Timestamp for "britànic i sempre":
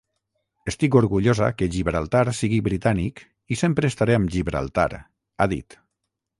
2.69-3.93